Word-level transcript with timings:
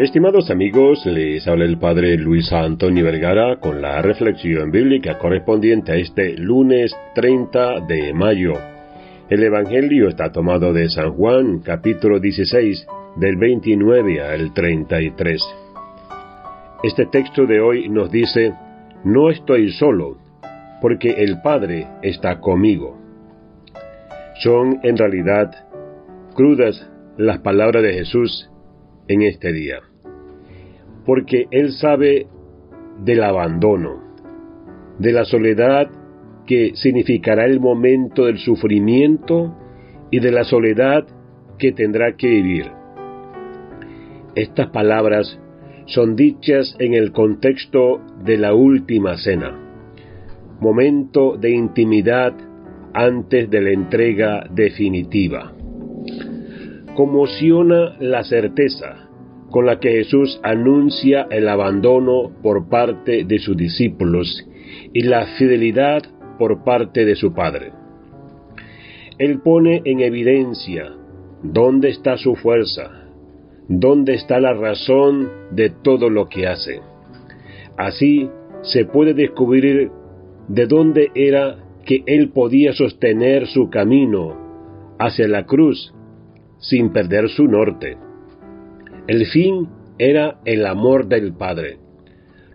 Estimados 0.00 0.50
amigos, 0.50 1.04
les 1.04 1.46
habla 1.46 1.66
el 1.66 1.76
Padre 1.76 2.16
Luis 2.16 2.50
Antonio 2.54 3.04
Vergara 3.04 3.56
con 3.60 3.82
la 3.82 4.00
reflexión 4.00 4.70
bíblica 4.70 5.18
correspondiente 5.18 5.92
a 5.92 5.96
este 5.96 6.38
lunes 6.38 6.96
30 7.14 7.80
de 7.80 8.14
mayo. 8.14 8.54
El 9.28 9.42
Evangelio 9.42 10.08
está 10.08 10.32
tomado 10.32 10.72
de 10.72 10.88
San 10.88 11.12
Juan, 11.12 11.58
capítulo 11.58 12.18
16, 12.18 12.86
del 13.16 13.36
29 13.36 14.22
al 14.22 14.54
33. 14.54 15.42
Este 16.82 17.04
texto 17.04 17.44
de 17.44 17.60
hoy 17.60 17.90
nos 17.90 18.10
dice, 18.10 18.54
no 19.04 19.28
estoy 19.28 19.70
solo, 19.72 20.16
porque 20.80 21.10
el 21.10 21.42
Padre 21.42 21.86
está 22.00 22.40
conmigo. 22.40 22.98
Son 24.36 24.80
en 24.82 24.96
realidad 24.96 25.50
crudas 26.34 26.88
las 27.18 27.40
palabras 27.40 27.82
de 27.82 27.92
Jesús 27.92 28.50
en 29.06 29.20
este 29.20 29.52
día 29.52 29.80
porque 31.10 31.48
Él 31.50 31.72
sabe 31.72 32.28
del 33.04 33.24
abandono, 33.24 34.00
de 35.00 35.10
la 35.10 35.24
soledad 35.24 35.90
que 36.46 36.70
significará 36.76 37.46
el 37.46 37.58
momento 37.58 38.26
del 38.26 38.38
sufrimiento 38.38 39.56
y 40.12 40.20
de 40.20 40.30
la 40.30 40.44
soledad 40.44 41.08
que 41.58 41.72
tendrá 41.72 42.14
que 42.16 42.28
vivir. 42.28 42.66
Estas 44.36 44.68
palabras 44.68 45.36
son 45.86 46.14
dichas 46.14 46.76
en 46.78 46.94
el 46.94 47.10
contexto 47.10 48.00
de 48.24 48.38
la 48.38 48.54
última 48.54 49.16
cena, 49.16 49.58
momento 50.60 51.36
de 51.36 51.50
intimidad 51.50 52.34
antes 52.94 53.50
de 53.50 53.60
la 53.60 53.70
entrega 53.70 54.46
definitiva. 54.48 55.54
Conmociona 56.94 57.96
la 57.98 58.22
certeza 58.22 59.09
con 59.50 59.66
la 59.66 59.80
que 59.80 59.90
Jesús 59.90 60.40
anuncia 60.42 61.26
el 61.30 61.48
abandono 61.48 62.30
por 62.42 62.68
parte 62.68 63.24
de 63.24 63.38
sus 63.38 63.56
discípulos 63.56 64.46
y 64.92 65.02
la 65.02 65.26
fidelidad 65.38 66.02
por 66.38 66.64
parte 66.64 67.04
de 67.04 67.16
su 67.16 67.34
Padre. 67.34 67.72
Él 69.18 69.40
pone 69.40 69.82
en 69.84 70.00
evidencia 70.00 70.92
dónde 71.42 71.90
está 71.90 72.16
su 72.16 72.36
fuerza, 72.36 72.90
dónde 73.68 74.14
está 74.14 74.40
la 74.40 74.54
razón 74.54 75.28
de 75.50 75.70
todo 75.70 76.08
lo 76.08 76.28
que 76.28 76.46
hace. 76.46 76.80
Así 77.76 78.30
se 78.62 78.84
puede 78.84 79.14
descubrir 79.14 79.90
de 80.48 80.66
dónde 80.66 81.10
era 81.14 81.56
que 81.84 82.02
él 82.06 82.30
podía 82.30 82.72
sostener 82.72 83.46
su 83.46 83.68
camino 83.70 84.96
hacia 84.98 85.28
la 85.28 85.44
cruz 85.46 85.94
sin 86.58 86.92
perder 86.92 87.28
su 87.30 87.44
norte. 87.44 87.96
El 89.06 89.26
fin 89.26 89.68
era 89.98 90.40
el 90.44 90.66
amor 90.66 91.06
del 91.06 91.34
Padre. 91.34 91.78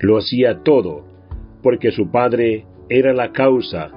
Lo 0.00 0.18
hacía 0.18 0.62
todo 0.62 1.04
porque 1.62 1.90
su 1.90 2.10
Padre 2.10 2.64
era 2.88 3.12
la 3.12 3.32
causa 3.32 3.90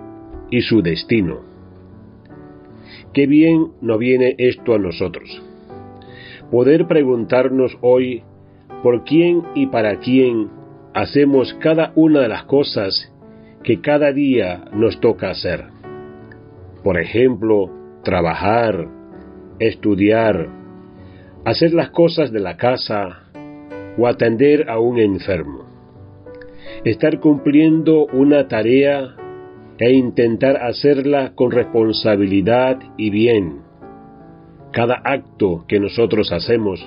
y 0.49 0.61
su 0.61 0.81
destino. 0.81 1.41
Qué 3.13 3.27
bien 3.27 3.71
nos 3.81 3.99
viene 3.99 4.35
esto 4.37 4.73
a 4.73 4.79
nosotros. 4.79 5.41
Poder 6.51 6.87
preguntarnos 6.87 7.77
hoy 7.81 8.23
por 8.83 9.03
quién 9.03 9.43
y 9.55 9.67
para 9.67 9.99
quién 9.99 10.49
hacemos 10.93 11.53
cada 11.55 11.91
una 11.95 12.21
de 12.21 12.29
las 12.29 12.43
cosas 12.43 13.13
que 13.63 13.81
cada 13.81 14.13
día 14.13 14.65
nos 14.73 14.99
toca 15.01 15.29
hacer. 15.29 15.65
Por 16.83 16.99
ejemplo, 16.99 17.69
trabajar, 18.03 18.87
estudiar, 19.59 20.56
hacer 21.47 21.73
las 21.73 21.91
cosas 21.91 22.33
de 22.33 22.41
la 22.41 22.57
casa 22.57 23.23
o 23.97 24.05
atender 24.05 24.69
a 24.69 24.79
un 24.81 24.99
enfermo. 24.99 25.63
Estar 26.83 27.21
cumpliendo 27.21 28.05
una 28.07 28.49
tarea 28.49 29.15
e 29.77 29.93
intentar 29.93 30.57
hacerla 30.57 31.31
con 31.35 31.51
responsabilidad 31.51 32.79
y 32.97 33.11
bien. 33.11 33.61
Cada 34.73 35.01
acto 35.01 35.63
que 35.69 35.79
nosotros 35.79 36.33
hacemos, 36.33 36.85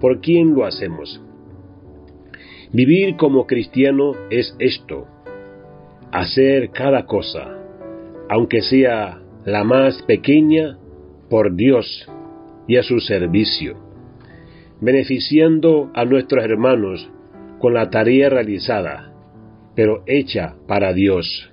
¿por 0.00 0.22
quién 0.22 0.54
lo 0.54 0.64
hacemos? 0.64 1.22
Vivir 2.72 3.16
como 3.16 3.46
cristiano 3.46 4.12
es 4.30 4.56
esto, 4.58 5.06
hacer 6.10 6.70
cada 6.70 7.04
cosa, 7.04 7.58
aunque 8.30 8.62
sea 8.62 9.20
la 9.44 9.64
más 9.64 10.00
pequeña, 10.04 10.78
por 11.28 11.54
Dios 11.54 12.08
y 12.66 12.76
a 12.76 12.82
su 12.82 13.00
servicio, 13.00 13.76
beneficiando 14.80 15.90
a 15.94 16.04
nuestros 16.04 16.44
hermanos 16.44 17.10
con 17.58 17.74
la 17.74 17.90
tarea 17.90 18.28
realizada, 18.28 19.12
pero 19.74 20.02
hecha 20.06 20.54
para 20.66 20.92
Dios. 20.92 21.50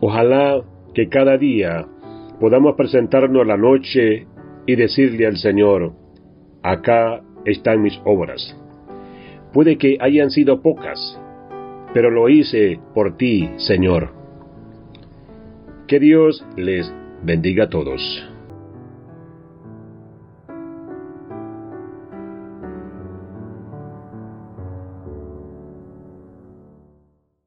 Ojalá 0.00 0.62
que 0.94 1.08
cada 1.08 1.38
día 1.38 1.86
podamos 2.40 2.74
presentarnos 2.76 3.46
la 3.46 3.56
noche 3.56 4.26
y 4.66 4.76
decirle 4.76 5.26
al 5.26 5.36
Señor, 5.36 5.92
acá 6.62 7.22
están 7.44 7.82
mis 7.82 8.00
obras. 8.04 8.56
Puede 9.52 9.76
que 9.76 9.98
hayan 10.00 10.30
sido 10.30 10.62
pocas, 10.62 11.20
pero 11.92 12.10
lo 12.10 12.28
hice 12.28 12.80
por 12.94 13.16
ti, 13.16 13.50
Señor. 13.56 14.12
Que 15.86 16.00
Dios 16.00 16.44
les 16.56 16.92
bendiga 17.22 17.64
a 17.64 17.68
todos. 17.68 18.33